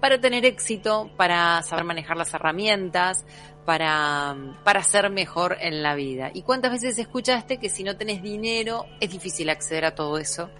para 0.00 0.20
tener 0.20 0.44
éxito, 0.44 1.10
para 1.16 1.62
saber 1.62 1.84
manejar 1.84 2.16
las 2.16 2.32
herramientas, 2.34 3.24
para, 3.64 4.36
para 4.64 4.82
ser 4.82 5.10
mejor 5.10 5.56
en 5.60 5.82
la 5.82 5.94
vida. 5.94 6.30
¿Y 6.32 6.42
cuántas 6.42 6.72
veces 6.72 6.98
escuchaste 6.98 7.58
que 7.58 7.68
si 7.68 7.82
no 7.82 7.96
tenés 7.96 8.22
dinero 8.22 8.86
es 9.00 9.10
difícil 9.10 9.50
acceder 9.50 9.84
a 9.84 9.94
todo 9.94 10.18
eso? 10.18 10.50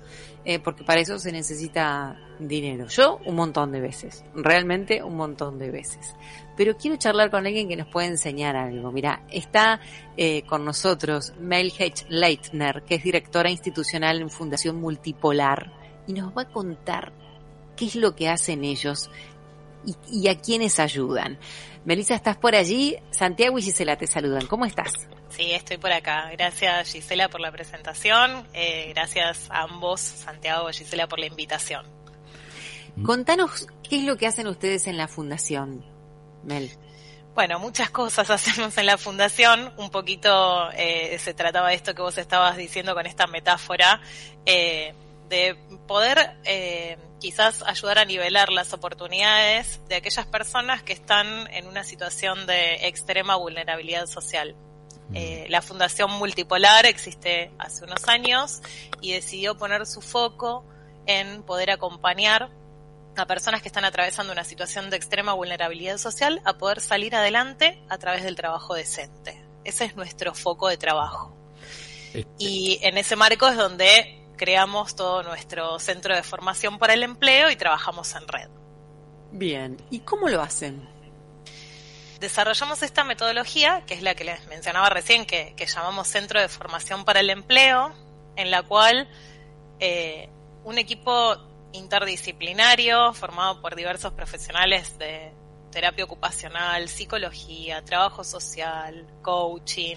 Eh, 0.45 0.61
porque 0.61 0.85
para 0.85 1.01
eso 1.01 1.19
se 1.19 1.33
necesita 1.33 2.17
dinero. 2.39 2.87
Yo 2.87 3.19
un 3.25 3.35
montón 3.35 3.73
de 3.73 3.81
veces, 3.81 4.25
realmente 4.35 5.03
un 5.03 5.17
montón 5.17 5.59
de 5.59 5.71
veces. 5.71 6.15
Pero 6.57 6.77
quiero 6.77 6.97
charlar 6.97 7.31
con 7.31 7.47
alguien 7.47 7.69
que 7.69 7.77
nos 7.77 7.89
pueda 7.89 8.07
enseñar 8.07 8.57
algo. 8.57 8.93
Mira, 8.93 9.23
está 9.29 9.81
eh, 10.17 10.43
con 10.43 10.65
nosotros 10.65 11.33
Mel 11.41 11.73
H. 11.79 12.07
Leitner, 12.09 12.83
que 12.85 12.97
es 12.97 13.03
directora 13.03 13.51
institucional 13.51 14.21
en 14.21 14.31
Fundación 14.31 14.77
Multipolar, 14.77 15.73
y 16.07 16.13
nos 16.13 16.37
va 16.37 16.43
a 16.43 16.49
contar 16.49 17.13
qué 17.77 17.87
es 17.87 17.97
lo 17.97 18.15
que 18.15 18.29
hacen 18.29 18.65
ellos 18.65 19.11
y, 20.11 20.29
a 20.29 20.39
quiénes 20.39 20.81
ayudan. 20.81 21.39
Melissa, 21.85 22.15
¿estás 22.15 22.37
por 22.37 22.55
allí? 22.55 22.97
Santiago 23.11 23.59
y 23.59 23.63
Gisela 23.63 23.97
te 23.97 24.07
saludan. 24.07 24.47
¿Cómo 24.47 24.65
estás? 24.65 24.93
Sí, 25.29 25.53
estoy 25.53 25.79
por 25.79 25.93
acá. 25.93 26.31
Gracias 26.33 26.93
Gisela 26.93 27.29
por 27.29 27.41
la 27.41 27.53
presentación. 27.53 28.47
Eh, 28.55 28.93
gracias 28.95 29.49
a 29.51 29.63
ambos, 29.63 30.01
Santiago 30.01 30.69
y 30.71 30.73
Gisela, 30.73 31.07
por 31.07 31.21
la 31.21 31.27
invitación. 31.27 31.87
Contanos 33.05 33.67
qué 33.89 33.99
es 33.99 34.05
lo 34.05 34.17
que 34.17 34.27
hacen 34.27 34.47
ustedes 34.47 34.87
en 34.87 34.97
la 34.97 35.07
fundación, 35.07 35.85
Mel. 36.43 36.71
Bueno, 37.35 37.59
muchas 37.59 37.91
cosas 37.91 38.31
hacemos 38.31 38.77
en 38.79 38.87
la 38.87 38.97
fundación. 38.97 39.73
Un 39.77 39.91
poquito 39.91 40.71
eh, 40.73 41.19
se 41.21 41.35
trataba 41.35 41.69
de 41.69 41.75
esto 41.75 41.95
que 41.95 42.03
vos 42.03 42.17
estabas 42.17 42.57
diciendo 42.57 42.95
con 42.95 43.07
esta 43.07 43.27
metáfora. 43.27 44.01
Eh, 44.47 44.95
de 45.29 45.57
poder 45.87 46.37
eh, 46.45 46.99
quizás 47.21 47.63
ayudar 47.63 47.99
a 47.99 48.05
nivelar 48.05 48.51
las 48.51 48.73
oportunidades 48.73 49.81
de 49.89 49.97
aquellas 49.97 50.27
personas 50.27 50.83
que 50.83 50.93
están 50.93 51.53
en 51.53 51.67
una 51.67 51.85
situación 51.85 52.47
de 52.47 52.87
extrema 52.87 53.37
vulnerabilidad 53.37 54.07
social. 54.07 54.55
Mm. 55.09 55.17
Eh, 55.17 55.47
la 55.49 55.63
Fundación 55.63 56.11
Multipolar 56.13 56.87
existe 56.87 57.51
hace 57.59 57.85
unos 57.85 58.09
años 58.09 58.61
y 59.01 59.13
decidió 59.13 59.57
poner 59.57 59.87
su 59.87 60.01
foco 60.01 60.65
en 61.07 61.43
poder 61.43 61.71
acompañar 61.71 62.51
a 63.17 63.27
personas 63.27 63.63
que 63.63 63.69
están 63.69 63.85
atravesando 63.85 64.33
una 64.33 64.45
situación 64.45 64.91
de 64.91 64.97
extrema 64.97 65.33
vulnerabilidad 65.33 65.97
social 65.97 66.43
a 66.45 66.59
poder 66.59 66.81
salir 66.81 67.15
adelante 67.15 67.83
a 67.89 67.99
través 67.99 68.25
del 68.25 68.37
trabajo 68.37 68.75
decente. 68.75 69.43
Ese 69.65 69.87
es 69.87 69.97
nuestro 69.97 70.35
foco 70.35 70.69
de 70.69 70.77
trabajo. 70.77 71.35
Este 72.13 72.27
y 72.39 72.79
en 72.83 72.99
ese 72.99 73.17
marco 73.17 73.49
es 73.49 73.57
donde 73.57 74.16
creamos 74.37 74.97
todo 74.97 75.23
nuestro 75.23 75.79
centro 75.79 76.15
de 76.15 76.23
formación 76.23 76.79
para 76.79 76.95
el 76.95 77.03
empleo 77.03 77.51
y 77.51 77.57
trabajamos 77.57 78.15
en 78.15 78.29
red. 78.29 78.49
Bien, 79.33 79.77
¿y 79.91 80.01
cómo 80.01 80.29
lo 80.29 80.41
hacen? 80.41 80.89
Desarrollamos 82.21 82.83
esta 82.83 83.05
metodología, 83.05 83.85
que 83.87 83.95
es 83.95 84.03
la 84.03 84.15
que 84.15 84.25
les 84.25 84.47
mencionaba 84.47 84.89
recién, 84.89 85.27
que, 85.27 85.55
llamamos 85.67 86.09
Centro 86.09 86.41
de 86.41 86.49
Formación 86.49 87.05
para 87.05 87.21
el 87.21 87.31
Empleo, 87.31 87.93
en 88.37 88.51
la 88.51 88.63
cual 88.63 89.09
eh, 89.81 90.29
un 90.65 90.79
equipo 90.79 91.37
interdisciplinario 91.73 93.13
formado 93.13 93.61
por 93.61 93.77
diversos 93.77 94.13
profesionales 94.13 94.99
de, 94.99 95.33
terapia 95.71 96.05
ocupacional, 96.05 96.89
psicología, 96.89 97.85
trabajo 97.85 98.25
social, 98.25 99.07
coaching, 99.23 99.97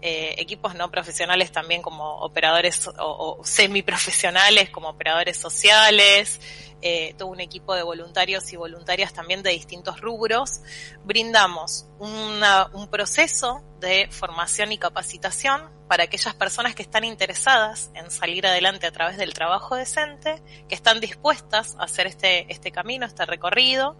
eh, 0.00 0.34
equipos 0.38 0.74
no 0.74 0.90
profesionales 0.90 1.52
también 1.52 1.82
como 1.82 2.18
operadores 2.18 2.88
o, 2.98 3.40
semiprofesionales 3.44 4.70
como 4.70 4.88
operadores 4.88 5.36
sociales, 5.36 6.40
eh, 6.82 7.14
todo 7.18 7.28
un 7.28 7.40
equipo 7.40 7.74
de 7.74 7.82
voluntarios 7.82 8.52
y 8.52 8.56
voluntarias 8.56 9.12
también 9.12 9.42
de 9.42 9.50
distintos 9.50 10.00
rubros, 10.00 10.60
brindamos 11.04 11.86
un 11.98 12.88
proceso 12.90 13.62
de 13.80 14.08
formación 14.10 14.72
y 14.72 14.78
capacitación 14.78 15.76
para 15.88 16.04
aquellas 16.04 16.34
personas 16.34 16.74
que 16.74 16.82
están 16.82 17.04
interesadas 17.04 17.90
en 17.94 18.10
salir 18.10 18.46
adelante 18.46 18.86
a 18.86 18.92
través 18.92 19.16
del 19.16 19.32
trabajo 19.34 19.76
decente, 19.76 20.42
que 20.68 20.74
están 20.74 21.00
dispuestas 21.00 21.76
a 21.78 21.84
hacer 21.84 22.06
este, 22.06 22.50
este 22.52 22.72
camino, 22.72 23.06
este 23.06 23.24
recorrido, 23.24 23.96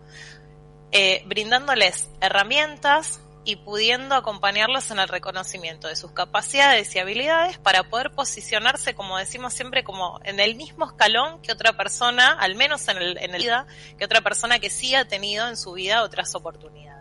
eh, 0.92 1.22
brindándoles 1.26 2.08
herramientas 2.20 3.20
y 3.44 3.56
pudiendo 3.56 4.16
acompañarlos 4.16 4.90
en 4.90 4.98
el 4.98 5.08
reconocimiento 5.08 5.86
de 5.86 5.94
sus 5.94 6.10
capacidades 6.10 6.94
y 6.94 6.98
habilidades 6.98 7.58
para 7.58 7.84
poder 7.84 8.10
posicionarse, 8.10 8.94
como 8.94 9.16
decimos 9.18 9.54
siempre, 9.54 9.84
como 9.84 10.20
en 10.24 10.40
el 10.40 10.56
mismo 10.56 10.84
escalón 10.84 11.40
que 11.42 11.52
otra 11.52 11.76
persona, 11.76 12.32
al 12.32 12.56
menos 12.56 12.88
en 12.88 12.96
el, 12.96 13.18
en 13.18 13.34
el 13.34 13.42
vida, 13.42 13.66
que 13.98 14.04
otra 14.04 14.20
persona 14.20 14.58
que 14.58 14.68
sí 14.68 14.96
ha 14.96 15.06
tenido 15.06 15.46
en 15.46 15.56
su 15.56 15.74
vida 15.74 16.02
otras 16.02 16.34
oportunidades. 16.34 16.95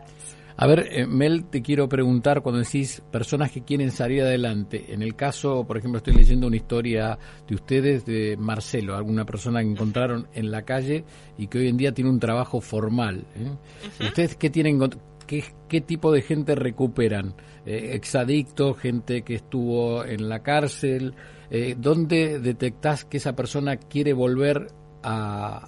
A 0.58 0.68
ver, 0.68 0.88
eh, 0.90 1.06
Mel, 1.06 1.46
te 1.46 1.62
quiero 1.62 1.90
preguntar 1.90 2.42
cuando 2.42 2.62
decís 2.62 3.04
personas 3.12 3.52
que 3.52 3.64
quieren 3.64 3.92
salir 3.92 4.22
adelante. 4.22 4.94
En 4.94 5.02
el 5.02 5.14
caso, 5.16 5.66
por 5.68 5.78
ejemplo, 5.78 5.98
estoy 5.98 6.14
leyendo 6.14 6.48
una 6.48 6.56
historia 6.56 7.20
de 7.46 7.56
ustedes, 7.56 8.06
de 8.06 8.38
Marcelo, 8.38 8.96
alguna 8.96 9.26
persona 9.26 9.62
que 9.62 9.70
encontraron 9.70 10.28
en 10.34 10.52
la 10.52 10.62
calle 10.62 11.04
y 11.38 11.48
que 11.48 11.58
hoy 11.58 11.68
en 11.68 11.76
día 11.76 11.94
tiene 11.94 12.10
un 12.10 12.22
trabajo 12.22 12.62
formal. 12.62 13.26
¿eh? 13.36 13.52
¿Ustedes 14.06 14.38
qué 14.38 14.50
tienen, 14.50 14.80
qué, 15.28 15.44
qué, 15.68 15.82
tipo 15.82 16.14
de 16.14 16.22
gente 16.22 16.56
recuperan? 16.56 17.36
Eh, 17.66 17.92
¿Exadictos, 17.94 18.78
gente 18.78 19.24
que 19.24 19.36
estuvo 19.36 20.06
en 20.06 20.30
la 20.30 20.42
cárcel? 20.42 21.16
Eh, 21.50 21.76
¿Dónde 21.78 22.40
detectás 22.40 23.04
que 23.04 23.18
esa 23.18 23.36
persona 23.36 23.76
quiere 23.76 24.14
volver 24.14 24.68
a, 25.04 25.68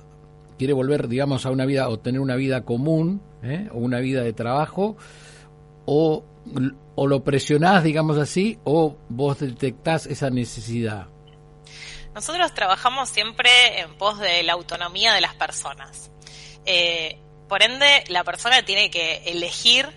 quiere 0.57 0.73
volver, 0.73 1.07
digamos, 1.07 1.45
a 1.45 1.51
una 1.51 1.65
vida 1.65 1.89
o 1.89 1.99
tener 1.99 2.21
una 2.21 2.35
vida 2.35 2.63
común 2.63 3.21
¿eh? 3.43 3.69
o 3.71 3.77
una 3.77 3.99
vida 3.99 4.21
de 4.21 4.33
trabajo, 4.33 4.97
o, 5.85 6.23
lo 6.97 7.23
presionás, 7.23 7.83
digamos 7.83 8.17
así, 8.17 8.59
o 8.63 8.97
vos 9.09 9.39
detectás 9.39 10.05
esa 10.07 10.29
necesidad. 10.29 11.07
Nosotros 12.13 12.53
trabajamos 12.53 13.09
siempre 13.09 13.49
en 13.79 13.93
pos 13.95 14.19
de 14.19 14.41
la 14.43 14.53
autonomía 14.53 15.13
de 15.13 15.21
las 15.21 15.35
personas. 15.35 16.11
Eh, 16.65 17.19
por 17.47 17.61
ende, 17.61 18.03
la 18.09 18.23
persona 18.23 18.63
tiene 18.63 18.89
que 18.89 19.23
elegir 19.27 19.87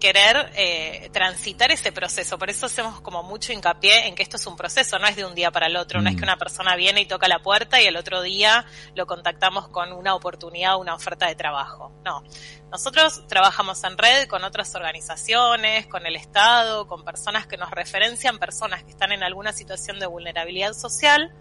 querer 0.00 0.50
eh, 0.56 1.10
transitar 1.12 1.70
ese 1.70 1.92
proceso. 1.92 2.38
Por 2.38 2.50
eso 2.50 2.66
hacemos 2.66 3.00
como 3.00 3.22
mucho 3.22 3.52
hincapié 3.52 4.08
en 4.08 4.14
que 4.16 4.22
esto 4.22 4.36
es 4.36 4.46
un 4.46 4.56
proceso, 4.56 4.98
no 4.98 5.06
es 5.06 5.14
de 5.14 5.24
un 5.24 5.34
día 5.34 5.52
para 5.52 5.66
el 5.66 5.76
otro, 5.76 6.00
no 6.00 6.10
es 6.10 6.16
que 6.16 6.22
mm. 6.22 6.24
una 6.24 6.38
persona 6.38 6.74
viene 6.74 7.02
y 7.02 7.06
toca 7.06 7.28
la 7.28 7.40
puerta 7.40 7.80
y 7.80 7.86
el 7.86 7.96
otro 7.96 8.22
día 8.22 8.64
lo 8.94 9.06
contactamos 9.06 9.68
con 9.68 9.92
una 9.92 10.14
oportunidad 10.14 10.74
o 10.74 10.78
una 10.78 10.94
oferta 10.94 11.28
de 11.28 11.36
trabajo. 11.36 11.92
No, 12.04 12.24
nosotros 12.70 13.26
trabajamos 13.28 13.84
en 13.84 13.96
red 13.96 14.26
con 14.26 14.42
otras 14.42 14.74
organizaciones, 14.74 15.86
con 15.86 16.06
el 16.06 16.16
Estado, 16.16 16.88
con 16.88 17.04
personas 17.04 17.46
que 17.46 17.56
nos 17.56 17.70
referencian, 17.70 18.38
personas 18.38 18.82
que 18.82 18.90
están 18.90 19.12
en 19.12 19.22
alguna 19.22 19.52
situación 19.52 20.00
de 20.00 20.06
vulnerabilidad 20.06 20.72
social 20.72 21.32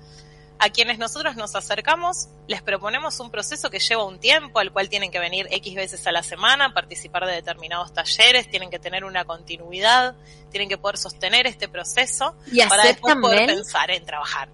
a 0.59 0.70
quienes 0.70 1.00
nosotros 1.00 1.38
nos 1.38 1.56
acercamos, 1.56 2.28
les 2.47 2.62
proponemos 2.62 3.20
un 3.22 3.31
proceso 3.31 3.70
que 3.70 3.80
lleva 3.80 4.03
un 4.03 4.20
tiempo, 4.20 4.59
al 4.59 4.74
cual 4.74 4.90
tienen 4.90 5.09
que 5.09 5.20
venir 5.20 5.47
X 5.52 5.74
veces 5.74 6.06
a 6.06 6.12
la 6.12 6.22
semana, 6.22 6.74
participar 6.74 7.25
de 7.25 7.34
determinados 7.34 7.94
talleres, 7.94 8.50
tienen 8.50 8.69
que 8.69 8.78
tener 8.78 9.06
una 9.06 9.24
continuidad, 9.24 10.16
tienen 10.51 10.68
que 10.68 10.78
poder 10.78 10.98
sostener 10.98 11.48
este 11.48 11.69
proceso 11.69 12.36
para 12.68 12.84
después 12.84 13.16
poder 13.16 13.45
pensar 13.45 13.89
en 13.89 14.06
trabajar. 14.06 14.50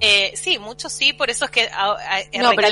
Eh, 0.00 0.32
sí, 0.34 0.58
muchos 0.58 0.92
sí, 0.92 1.12
por 1.12 1.30
eso 1.30 1.46
es 1.46 1.50
que 1.50 1.70
no, 2.38 2.50
pero 2.54 2.68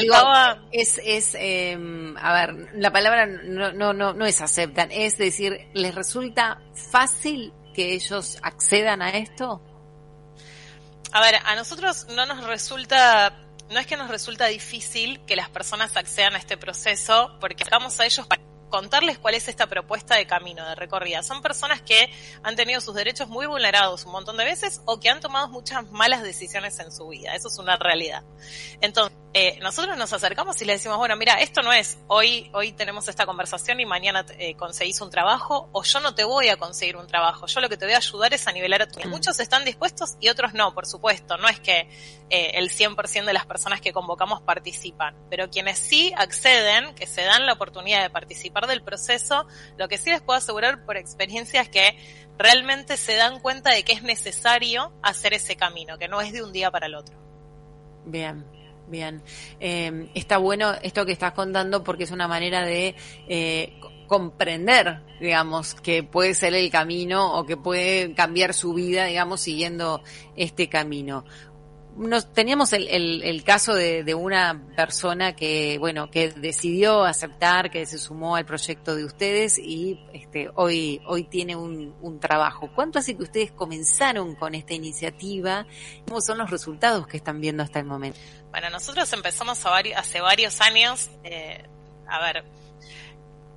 es, 0.72 1.00
es 1.02 1.34
em, 1.38 2.16
a 2.18 2.32
ver, 2.34 2.68
la 2.74 2.92
palabra 2.92 3.26
no, 3.26 3.72
no, 3.72 3.92
no, 3.94 4.12
no 4.12 4.26
es 4.26 4.40
aceptan, 4.40 4.90
es 4.90 5.16
decir, 5.16 5.68
¿les 5.72 5.94
resulta 5.94 6.60
fácil 6.90 7.52
que 7.72 7.94
ellos 7.94 8.38
accedan 8.42 9.00
a 9.00 9.10
esto? 9.10 9.62
A 11.14 11.20
ver, 11.20 11.36
a 11.44 11.54
nosotros 11.54 12.08
no 12.08 12.26
nos 12.26 12.42
resulta, 12.42 13.38
no 13.70 13.78
es 13.78 13.86
que 13.86 13.96
nos 13.96 14.10
resulta 14.10 14.46
difícil 14.46 15.20
que 15.26 15.36
las 15.36 15.48
personas 15.48 15.96
accedan 15.96 16.34
a 16.34 16.38
este 16.38 16.56
proceso, 16.56 17.38
porque 17.40 17.62
estamos 17.62 18.00
a 18.00 18.04
ellos 18.04 18.26
para 18.26 18.42
contarles 18.68 19.18
cuál 19.18 19.34
es 19.34 19.46
esta 19.46 19.68
propuesta 19.68 20.16
de 20.16 20.26
camino, 20.26 20.68
de 20.68 20.74
recorrida. 20.74 21.22
Son 21.22 21.40
personas 21.40 21.80
que 21.82 22.12
han 22.42 22.56
tenido 22.56 22.80
sus 22.80 22.96
derechos 22.96 23.28
muy 23.28 23.46
vulnerados 23.46 24.04
un 24.06 24.10
montón 24.10 24.36
de 24.36 24.44
veces 24.44 24.80
o 24.86 24.98
que 24.98 25.08
han 25.08 25.20
tomado 25.20 25.46
muchas 25.46 25.88
malas 25.92 26.24
decisiones 26.24 26.80
en 26.80 26.90
su 26.90 27.06
vida. 27.06 27.32
Eso 27.36 27.46
es 27.46 27.58
una 27.60 27.76
realidad. 27.76 28.24
Entonces, 28.80 29.16
eh, 29.36 29.58
nosotros 29.60 29.96
nos 29.98 30.12
acercamos 30.12 30.62
y 30.62 30.64
le 30.64 30.74
decimos, 30.74 30.96
bueno, 30.96 31.16
mira, 31.16 31.34
esto 31.40 31.60
no 31.60 31.72
es. 31.72 31.98
Hoy, 32.06 32.48
hoy 32.52 32.70
tenemos 32.70 33.08
esta 33.08 33.26
conversación 33.26 33.80
y 33.80 33.84
mañana 33.84 34.24
eh, 34.38 34.54
conseguís 34.54 35.00
un 35.00 35.10
trabajo 35.10 35.68
o 35.72 35.82
yo 35.82 35.98
no 35.98 36.14
te 36.14 36.22
voy 36.22 36.50
a 36.50 36.56
conseguir 36.56 36.96
un 36.96 37.08
trabajo, 37.08 37.46
yo 37.46 37.60
lo 37.60 37.68
que 37.68 37.76
te 37.76 37.84
voy 37.84 37.94
a 37.94 37.96
ayudar 37.96 38.32
es 38.32 38.46
a 38.46 38.52
nivelar 38.52 38.82
a 38.82 38.86
tu... 38.86 39.00
Mm. 39.00 39.10
Muchos 39.10 39.40
están 39.40 39.64
dispuestos 39.64 40.16
y 40.20 40.28
otros 40.28 40.54
no, 40.54 40.72
por 40.72 40.86
supuesto, 40.86 41.36
no 41.36 41.48
es 41.48 41.58
que 41.58 41.90
eh, 42.30 42.52
el 42.54 42.70
100% 42.70 43.24
de 43.24 43.32
las 43.32 43.44
personas 43.44 43.80
que 43.80 43.92
convocamos 43.92 44.40
participan, 44.42 45.16
pero 45.28 45.50
quienes 45.50 45.80
sí 45.80 46.12
acceden, 46.16 46.94
que 46.94 47.08
se 47.08 47.22
dan 47.24 47.44
la 47.44 47.54
oportunidad 47.54 48.02
de 48.02 48.10
participar 48.10 48.68
del 48.68 48.84
proceso, 48.84 49.48
lo 49.76 49.88
que 49.88 49.98
sí 49.98 50.10
les 50.10 50.22
puedo 50.22 50.38
asegurar 50.38 50.84
por 50.84 50.96
experiencia 50.96 51.60
es 51.60 51.68
que 51.68 51.98
realmente 52.38 52.96
se 52.96 53.16
dan 53.16 53.40
cuenta 53.40 53.70
de 53.70 53.82
que 53.82 53.94
es 53.94 54.04
necesario 54.04 54.92
hacer 55.02 55.34
ese 55.34 55.56
camino, 55.56 55.98
que 55.98 56.06
no 56.06 56.20
es 56.20 56.32
de 56.32 56.44
un 56.44 56.52
día 56.52 56.70
para 56.70 56.86
el 56.86 56.94
otro. 56.94 57.16
Bien, 58.06 58.44
Bien, 58.88 59.22
eh, 59.60 60.10
está 60.14 60.36
bueno 60.36 60.74
esto 60.82 61.06
que 61.06 61.12
estás 61.12 61.32
contando 61.32 61.82
porque 61.82 62.04
es 62.04 62.10
una 62.10 62.28
manera 62.28 62.64
de 62.64 62.94
eh, 63.28 63.72
comprender, 64.06 65.00
digamos, 65.20 65.74
que 65.74 66.02
puede 66.02 66.34
ser 66.34 66.54
el 66.54 66.70
camino 66.70 67.34
o 67.38 67.46
que 67.46 67.56
puede 67.56 68.12
cambiar 68.12 68.52
su 68.52 68.74
vida, 68.74 69.06
digamos, 69.06 69.40
siguiendo 69.40 70.02
este 70.36 70.68
camino 70.68 71.24
nos 71.96 72.32
teníamos 72.32 72.72
el, 72.72 73.42
caso 73.44 73.74
de, 73.74 74.14
una 74.14 74.60
persona 74.76 75.34
que, 75.34 75.78
bueno, 75.78 76.10
que 76.10 76.30
decidió 76.30 77.04
aceptar, 77.04 77.70
que 77.70 77.86
se 77.86 77.98
sumó 77.98 78.36
al 78.36 78.44
proyecto 78.44 78.94
de 78.96 79.04
ustedes 79.04 79.58
y 79.58 80.00
este, 80.12 80.50
hoy, 80.54 81.00
hoy 81.06 81.24
tiene 81.24 81.56
un, 81.56 81.94
trabajo. 82.20 82.70
¿Cuánto 82.74 82.98
hace 82.98 83.16
que 83.16 83.24
ustedes 83.24 83.52
comenzaron 83.52 84.34
con 84.36 84.54
esta 84.54 84.72
iniciativa? 84.72 85.66
¿Cómo 86.06 86.20
son 86.20 86.38
los 86.38 86.50
resultados 86.50 87.06
que 87.06 87.16
están 87.16 87.40
viendo 87.40 87.62
hasta 87.62 87.80
el 87.80 87.84
momento? 87.84 88.18
Bueno, 88.50 88.70
nosotros 88.70 89.12
empezamos 89.12 89.64
hace 89.66 90.20
varios 90.20 90.60
años, 90.60 91.10
eh, 91.24 91.64
a 92.06 92.20
ver, 92.20 92.44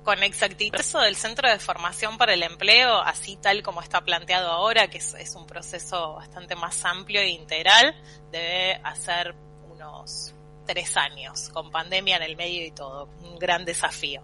con 0.08 0.22
exactitud 0.22 0.80
eso 0.80 1.00
del 1.00 1.16
Centro 1.16 1.50
de 1.50 1.58
Formación 1.58 2.16
para 2.16 2.32
el 2.32 2.42
Empleo, 2.42 2.98
así 2.98 3.36
tal 3.36 3.62
como 3.62 3.82
está 3.82 4.00
planteado 4.00 4.50
ahora, 4.50 4.88
que 4.88 4.96
es, 4.96 5.34
un 5.36 5.46
proceso 5.46 6.14
bastante 6.14 6.56
más 6.56 6.82
amplio 6.86 7.20
e 7.20 7.28
integral, 7.28 7.94
debe 8.32 8.80
hacer 8.84 9.34
unos 9.70 10.32
tres 10.66 10.96
años, 10.96 11.50
con 11.50 11.70
pandemia 11.70 12.16
en 12.16 12.22
el 12.22 12.36
medio 12.36 12.64
y 12.64 12.70
todo, 12.70 13.10
un 13.20 13.38
gran 13.38 13.66
desafío. 13.66 14.22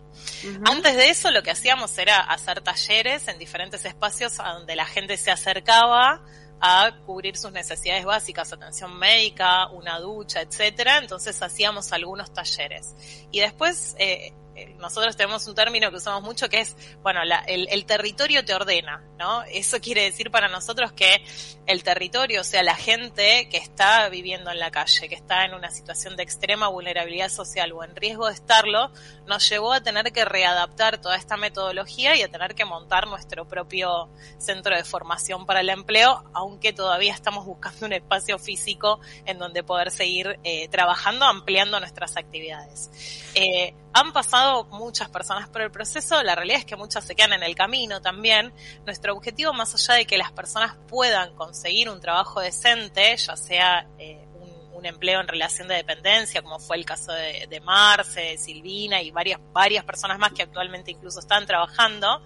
Antes 0.64 0.96
de 0.96 1.10
eso 1.10 1.30
lo 1.30 1.42
que 1.42 1.50
hacíamos 1.50 1.98
era 1.98 2.18
hacer 2.18 2.62
talleres 2.62 3.28
en 3.28 3.38
diferentes 3.38 3.84
espacios 3.84 4.40
a 4.40 4.54
donde 4.54 4.76
la 4.76 4.86
gente 4.86 5.18
se 5.18 5.30
acercaba 5.30 6.22
a 6.62 6.92
cubrir 7.04 7.36
sus 7.36 7.52
necesidades 7.52 8.06
básicas, 8.06 8.50
atención 8.50 8.98
médica, 8.98 9.68
una 9.68 9.98
ducha, 9.98 10.40
etcétera. 10.40 10.96
Entonces 10.96 11.42
hacíamos 11.42 11.92
algunos 11.92 12.32
talleres. 12.32 12.94
Y 13.30 13.40
después 13.40 13.94
eh, 13.98 14.28
eh, 14.28 14.32
nosotros 14.78 15.16
tenemos 15.16 15.46
un 15.46 15.54
término 15.54 15.90
que 15.90 15.96
usamos 15.96 16.22
mucho 16.22 16.48
que 16.48 16.60
es, 16.60 16.76
bueno, 17.02 17.20
el, 17.46 17.86
territorio 17.86 18.44
te 18.44 18.54
ordena, 18.54 19.02
¿no? 19.18 19.42
Eso 19.44 19.80
quiere 19.80 20.02
decir 20.02 20.30
para 20.30 20.48
nosotros 20.48 20.92
que 20.92 21.24
el 21.66 21.82
territorio, 21.82 22.40
o 22.40 22.44
sea, 22.44 22.62
la 22.62 22.76
gente 22.76 23.48
que 23.50 23.56
está 23.56 24.08
viviendo 24.08 24.50
en 24.50 24.58
la 24.58 24.70
calle, 24.70 25.08
que 25.08 25.14
está 25.14 25.44
en 25.44 25.54
una 25.54 25.70
situación 25.70 26.16
de 26.16 26.22
extrema 26.22 26.68
vulnerabilidad 26.68 27.28
social 27.28 27.72
o 27.72 27.84
en 27.84 27.96
riesgo 27.96 28.28
de 28.28 28.34
estarlo, 28.34 28.90
nos 29.26 29.48
llevó 29.48 29.72
a 29.72 29.82
tener 29.82 30.12
que 30.12 30.24
readaptar 30.24 30.98
toda 30.98 31.16
esta 31.16 31.36
metodología 31.36 32.16
y 32.16 32.22
a 32.22 32.30
tener 32.30 32.54
que 32.54 32.64
montar 32.64 33.06
nuestro 33.06 33.46
propio 33.46 34.08
centro 34.38 34.76
de 34.76 34.84
formación 34.84 35.46
para 35.46 35.60
el 35.60 35.68
empleo, 35.68 36.24
aunque 36.32 36.72
todavía 36.72 37.12
estamos 37.12 37.44
buscando 37.44 37.86
un 37.86 37.92
espacio 37.92 38.38
físico 38.38 39.00
en 39.24 39.38
donde 39.38 39.62
poder 39.62 39.90
seguir 39.90 40.38
eh, 40.44 40.68
trabajando, 40.68 41.24
ampliando 41.24 41.80
nuestras 41.80 42.16
actividades. 42.16 42.90
Eh, 43.34 43.74
han 43.94 44.12
pasado 44.12 44.64
muchas 44.64 45.08
personas 45.08 45.48
por 45.48 45.62
el 45.62 45.70
proceso, 45.70 46.20
la 46.24 46.34
realidad 46.34 46.58
es 46.58 46.64
que 46.64 46.74
muchas 46.74 47.04
se 47.04 47.14
quedan 47.14 47.32
en 47.34 47.44
el 47.44 47.54
camino 47.54 48.02
también. 48.02 48.52
Nuestro 48.84 49.14
objetivo, 49.14 49.52
más 49.52 49.72
allá 49.74 49.94
de 49.94 50.04
que 50.04 50.18
las 50.18 50.32
personas 50.32 50.76
puedan 50.88 51.32
conseguir 51.36 51.88
un 51.88 52.00
trabajo 52.00 52.40
decente, 52.40 53.16
ya 53.16 53.36
sea 53.36 53.86
eh, 53.98 54.26
un, 54.72 54.84
empleo 54.84 55.18
en 55.18 55.28
relación 55.28 55.66
de 55.66 55.76
dependencia, 55.76 56.42
como 56.42 56.58
fue 56.58 56.76
el 56.76 56.84
caso 56.84 57.10
de, 57.10 57.46
de 57.48 57.60
Marce, 57.60 58.36
Silvina 58.36 59.00
y 59.00 59.10
varias, 59.12 59.40
varias 59.54 59.82
personas 59.82 60.18
más 60.18 60.32
que 60.32 60.42
actualmente 60.42 60.90
incluso 60.90 61.20
están 61.20 61.46
trabajando, 61.46 62.20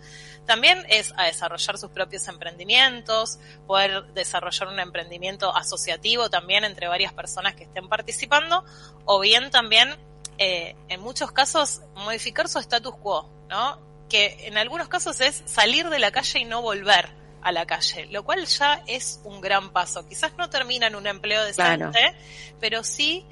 también 0.44 0.85
es 0.88 1.12
a 1.17 1.26
desarrollar 1.26 1.79
sus 1.79 1.91
propios 1.91 2.26
emprendimientos, 2.26 3.38
poder 3.69 4.06
desarrollar 4.15 4.67
un 4.69 4.81
emprendimiento 4.81 5.55
asociativo 5.55 6.31
también 6.31 6.65
entre 6.65 6.88
varias 6.88 7.12
personas 7.12 7.55
que 7.55 7.62
estén 7.62 7.88
participando, 7.88 8.65
o 9.05 9.20
bien 9.20 9.53
también 9.53 9.97
eh, 10.38 10.76
en 10.88 11.00
muchos 11.00 11.32
casos 11.32 11.82
modificar 11.94 12.49
su 12.49 12.58
status 12.58 12.94
quo, 12.96 13.29
¿no? 13.49 13.79
Que 14.08 14.46
en 14.46 14.56
algunos 14.56 14.88
casos 14.88 15.20
es 15.20 15.43
salir 15.46 15.90
de 15.90 15.99
la 15.99 16.11
calle 16.11 16.40
y 16.40 16.44
no 16.44 16.62
volver 16.62 17.11
a 17.43 17.52
la 17.52 17.67
calle, 17.67 18.06
lo 18.06 18.25
cual 18.25 18.46
ya 18.46 18.82
es 18.87 19.20
un 19.25 19.40
gran 19.40 19.73
paso. 19.73 20.06
Quizás 20.06 20.32
no 20.37 20.49
termina 20.50 20.87
en 20.87 20.96
un 20.96 21.06
empleo 21.06 21.44
decente, 21.44 22.14
pero 22.61 22.82
sí 22.82 23.26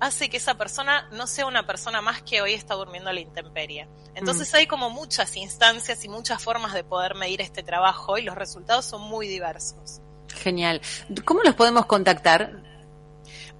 hace 0.00 0.30
que 0.30 0.38
esa 0.38 0.54
persona 0.54 1.08
no 1.12 1.26
sea 1.26 1.46
una 1.46 1.66
persona 1.66 2.00
más 2.00 2.22
que 2.22 2.40
hoy 2.40 2.54
está 2.54 2.74
durmiendo 2.74 3.10
a 3.10 3.12
la 3.12 3.20
intemperie. 3.20 3.86
Entonces 4.14 4.52
mm. 4.52 4.56
hay 4.56 4.66
como 4.66 4.90
muchas 4.90 5.36
instancias 5.36 6.04
y 6.04 6.08
muchas 6.08 6.42
formas 6.42 6.72
de 6.72 6.84
poder 6.84 7.14
medir 7.14 7.40
este 7.40 7.62
trabajo 7.62 8.18
y 8.18 8.22
los 8.22 8.34
resultados 8.34 8.86
son 8.86 9.02
muy 9.02 9.28
diversos. 9.28 10.00
Genial. 10.28 10.80
¿Cómo 11.24 11.42
los 11.42 11.54
podemos 11.54 11.86
contactar? 11.86 12.69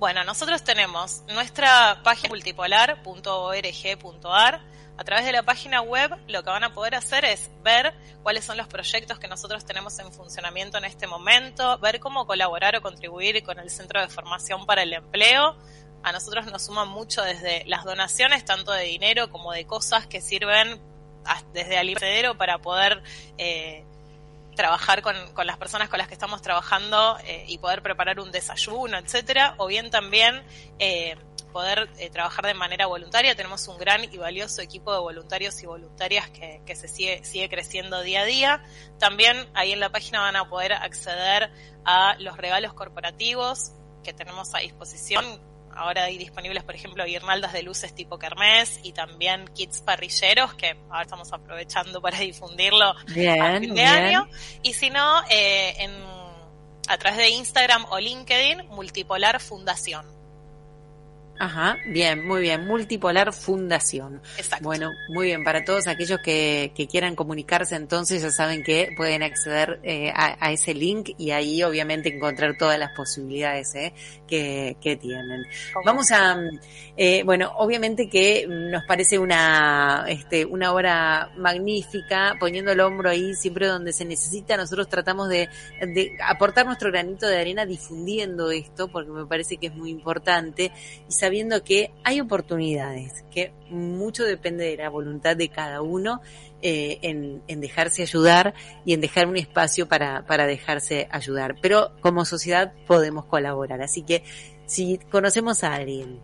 Bueno, 0.00 0.24
nosotros 0.24 0.64
tenemos 0.64 1.22
nuestra 1.28 2.00
página 2.02 2.30
multipolar.org.ar. 2.30 4.60
A 4.96 5.04
través 5.04 5.26
de 5.26 5.32
la 5.32 5.42
página 5.42 5.82
web 5.82 6.16
lo 6.26 6.42
que 6.42 6.48
van 6.48 6.64
a 6.64 6.72
poder 6.72 6.94
hacer 6.94 7.26
es 7.26 7.50
ver 7.62 7.92
cuáles 8.22 8.46
son 8.46 8.56
los 8.56 8.66
proyectos 8.66 9.18
que 9.18 9.28
nosotros 9.28 9.66
tenemos 9.66 9.98
en 9.98 10.10
funcionamiento 10.10 10.78
en 10.78 10.86
este 10.86 11.06
momento, 11.06 11.78
ver 11.80 12.00
cómo 12.00 12.26
colaborar 12.26 12.76
o 12.76 12.80
contribuir 12.80 13.42
con 13.42 13.58
el 13.58 13.68
Centro 13.68 14.00
de 14.00 14.08
Formación 14.08 14.64
para 14.64 14.84
el 14.84 14.94
Empleo. 14.94 15.54
A 16.02 16.12
nosotros 16.12 16.46
nos 16.46 16.64
suman 16.64 16.88
mucho 16.88 17.20
desde 17.20 17.66
las 17.66 17.84
donaciones, 17.84 18.46
tanto 18.46 18.72
de 18.72 18.84
dinero 18.84 19.28
como 19.28 19.52
de 19.52 19.66
cosas 19.66 20.06
que 20.06 20.22
sirven 20.22 20.80
desde 21.52 21.76
al 21.76 21.94
para 22.38 22.56
poder 22.56 23.02
eh, 23.36 23.84
trabajar 24.54 25.02
con, 25.02 25.14
con, 25.32 25.46
las 25.46 25.56
personas 25.56 25.88
con 25.88 25.98
las 25.98 26.08
que 26.08 26.14
estamos 26.14 26.42
trabajando 26.42 27.18
eh, 27.24 27.44
y 27.48 27.58
poder 27.58 27.82
preparar 27.82 28.20
un 28.20 28.30
desayuno, 28.30 28.98
etcétera, 28.98 29.54
o 29.58 29.66
bien 29.66 29.90
también 29.90 30.42
eh, 30.78 31.16
poder 31.52 31.88
eh, 31.98 32.10
trabajar 32.10 32.46
de 32.46 32.54
manera 32.54 32.86
voluntaria. 32.86 33.34
Tenemos 33.34 33.66
un 33.68 33.78
gran 33.78 34.04
y 34.04 34.16
valioso 34.16 34.62
equipo 34.62 34.92
de 34.92 35.00
voluntarios 35.00 35.62
y 35.62 35.66
voluntarias 35.66 36.30
que, 36.30 36.62
que 36.64 36.76
se 36.76 36.88
sigue, 36.88 37.24
sigue 37.24 37.48
creciendo 37.48 38.02
día 38.02 38.20
a 38.20 38.24
día. 38.24 38.64
También 38.98 39.48
ahí 39.54 39.72
en 39.72 39.80
la 39.80 39.90
página 39.90 40.20
van 40.20 40.36
a 40.36 40.48
poder 40.48 40.72
acceder 40.72 41.50
a 41.84 42.16
los 42.18 42.36
regalos 42.36 42.72
corporativos 42.74 43.72
que 44.02 44.12
tenemos 44.12 44.54
a 44.54 44.58
disposición 44.58 45.49
ahora 45.74 46.04
hay 46.04 46.18
disponibles, 46.18 46.62
por 46.64 46.74
ejemplo, 46.74 47.04
guirnaldas 47.04 47.52
de 47.52 47.62
luces 47.62 47.94
tipo 47.94 48.18
kermés 48.18 48.80
y 48.82 48.92
también 48.92 49.48
kits 49.54 49.80
parrilleros 49.82 50.54
que 50.54 50.76
ahora 50.88 51.02
estamos 51.02 51.32
aprovechando 51.32 52.00
para 52.00 52.18
difundirlo 52.18 52.94
bien, 53.06 53.42
a 53.42 53.58
fin 53.58 53.74
de 53.74 53.84
año. 53.84 54.28
Y 54.62 54.74
si 54.74 54.90
no, 54.90 55.22
eh, 55.30 55.74
en, 55.78 55.92
a 56.88 56.98
través 56.98 57.18
de 57.18 57.30
Instagram 57.30 57.86
o 57.90 57.98
LinkedIn, 57.98 58.68
Multipolar 58.68 59.40
Fundación. 59.40 60.19
Ajá, 61.40 61.78
bien, 61.86 62.26
muy 62.26 62.42
bien. 62.42 62.66
Multipolar 62.66 63.32
Fundación. 63.32 64.20
Exacto. 64.36 64.62
Bueno, 64.62 64.90
muy 65.08 65.28
bien. 65.28 65.42
Para 65.42 65.64
todos 65.64 65.86
aquellos 65.86 66.20
que, 66.20 66.70
que 66.76 66.86
quieran 66.86 67.16
comunicarse, 67.16 67.76
entonces 67.76 68.20
ya 68.20 68.30
saben 68.30 68.62
que 68.62 68.90
pueden 68.94 69.22
acceder 69.22 69.80
eh, 69.82 70.12
a, 70.14 70.52
ese 70.52 70.74
link 70.74 71.12
y 71.16 71.30
ahí 71.30 71.62
obviamente 71.62 72.14
encontrar 72.14 72.58
todas 72.58 72.78
las 72.78 72.94
posibilidades 72.94 73.74
eh, 73.74 73.94
que, 74.28 74.76
que 74.82 74.96
tienen. 74.96 75.46
Vamos 75.82 76.12
a, 76.12 76.38
eh, 76.94 77.22
bueno, 77.24 77.52
obviamente 77.56 78.10
que 78.10 78.46
nos 78.46 78.84
parece 78.84 79.18
una, 79.18 80.04
este, 80.08 80.44
una 80.44 80.74
obra 80.74 81.30
magnífica, 81.38 82.36
poniendo 82.38 82.70
el 82.72 82.80
hombro 82.80 83.08
ahí 83.08 83.34
siempre 83.34 83.66
donde 83.66 83.94
se 83.94 84.04
necesita. 84.04 84.58
Nosotros 84.58 84.90
tratamos 84.90 85.30
de, 85.30 85.48
de 85.80 86.18
aportar 86.22 86.66
nuestro 86.66 86.90
granito 86.90 87.26
de 87.26 87.40
arena 87.40 87.64
difundiendo 87.64 88.50
esto 88.50 88.88
porque 88.88 89.10
me 89.10 89.24
parece 89.24 89.56
que 89.56 89.68
es 89.68 89.74
muy 89.74 89.88
importante 89.88 90.70
y 91.08 91.12
sabiendo 91.30 91.62
que 91.62 91.92
hay 92.02 92.20
oportunidades, 92.20 93.24
que 93.30 93.52
mucho 93.70 94.24
depende 94.24 94.64
de 94.64 94.76
la 94.76 94.88
voluntad 94.88 95.36
de 95.36 95.48
cada 95.48 95.80
uno 95.80 96.20
eh, 96.60 96.98
en, 97.02 97.60
dejarse 97.60 98.02
ayudar 98.02 98.52
y 98.84 98.94
en 98.94 99.00
dejar 99.00 99.28
un 99.28 99.36
espacio 99.36 99.86
para, 99.86 100.26
para 100.26 100.48
dejarse 100.48 101.06
ayudar. 101.12 101.54
Pero 101.62 101.92
como 102.00 102.24
sociedad 102.24 102.72
podemos 102.88 103.26
colaborar. 103.26 103.80
Así 103.80 104.02
que 104.02 104.24
si 104.66 104.98
conocemos 105.08 105.62
a 105.62 105.74
alguien, 105.74 106.18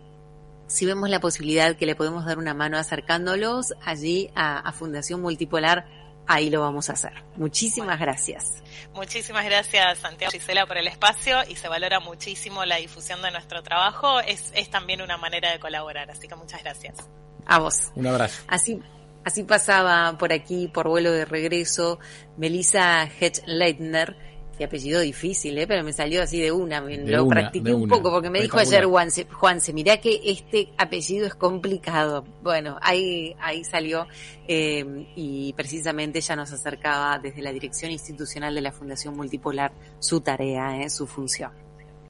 si 0.67 0.85
vemos 0.85 1.09
la 1.09 1.21
posibilidad 1.21 1.77
que 1.77 1.85
le 1.85 1.95
podemos 1.95 2.25
dar 2.25 2.37
una 2.37 2.53
mano 2.53 2.77
acercándolos 2.77 3.75
allí 3.85 4.29
a, 4.35 4.59
a 4.59 4.73
Fundación 4.73 5.21
Multipolar, 5.21 5.85
ahí 6.27 6.49
lo 6.49 6.61
vamos 6.61 6.89
a 6.89 6.93
hacer. 6.93 7.13
Muchísimas 7.35 7.99
gracias. 7.99 8.61
Muchísimas 8.93 9.45
gracias, 9.45 9.99
Santiago 9.99 10.31
Gisela, 10.31 10.65
por 10.65 10.77
el 10.77 10.87
espacio 10.87 11.37
y 11.47 11.55
se 11.55 11.67
valora 11.67 11.99
muchísimo 11.99 12.65
la 12.65 12.77
difusión 12.77 13.21
de 13.21 13.31
nuestro 13.31 13.63
trabajo. 13.63 14.19
Es, 14.19 14.51
es 14.55 14.69
también 14.69 15.01
una 15.01 15.17
manera 15.17 15.51
de 15.51 15.59
colaborar, 15.59 16.09
así 16.11 16.27
que 16.27 16.35
muchas 16.35 16.61
gracias. 16.63 16.97
A 17.45 17.59
vos. 17.59 17.91
Un 17.95 18.07
abrazo. 18.07 18.43
Así, 18.47 18.79
así 19.23 19.43
pasaba 19.43 20.17
por 20.17 20.33
aquí, 20.33 20.67
por 20.67 20.87
vuelo 20.87 21.11
de 21.11 21.25
regreso, 21.25 21.99
Melissa 22.37 23.03
Hedge-Leitner, 23.05 24.26
Qué 24.57 24.63
apellido 24.63 25.01
difícil, 25.01 25.55
¿eh? 25.57 25.67
pero 25.67 25.83
me 25.83 25.93
salió 25.93 26.23
así 26.23 26.39
de 26.39 26.51
una. 26.51 26.81
lo 26.81 27.27
practiqué 27.27 27.73
un 27.73 27.87
poco 27.87 28.09
porque 28.09 28.31
me 28.31 28.41
dijo 28.41 28.57
ayer 28.57 28.85
Juanse, 28.85 29.27
Juanse, 29.29 29.71
mirá 29.71 29.97
que 29.97 30.19
este 30.23 30.69
apellido 30.77 31.27
es 31.27 31.35
complicado. 31.35 32.25
Bueno, 32.41 32.77
ahí, 32.81 33.35
ahí 33.39 33.63
salió 33.63 34.07
eh, 34.47 34.83
y 35.15 35.53
precisamente 35.53 36.19
ella 36.19 36.35
nos 36.35 36.51
acercaba 36.51 37.19
desde 37.19 37.43
la 37.43 37.51
dirección 37.51 37.91
institucional 37.91 38.55
de 38.55 38.61
la 38.61 38.71
Fundación 38.71 39.15
Multipolar 39.15 39.71
su 39.99 40.21
tarea, 40.21 40.81
¿eh? 40.81 40.89
su 40.89 41.05
función. 41.05 41.66